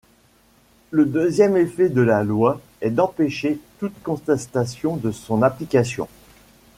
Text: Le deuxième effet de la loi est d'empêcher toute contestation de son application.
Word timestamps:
Le 0.89 1.05
deuxième 1.05 1.55
effet 1.57 1.87
de 1.87 2.01
la 2.01 2.23
loi 2.23 2.59
est 2.81 2.89
d'empêcher 2.89 3.59
toute 3.77 4.01
contestation 4.01 4.95
de 4.97 5.11
son 5.11 5.43
application. 5.43 6.07